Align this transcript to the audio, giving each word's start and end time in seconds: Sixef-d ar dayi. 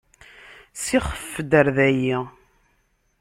Sixef-d 0.83 1.51
ar 1.59 1.67
dayi. 1.77 2.17